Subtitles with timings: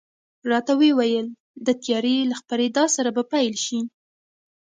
[0.51, 1.27] راته وې ویل،
[1.65, 3.79] د تیارې له خپرېدا سره به پیل شي.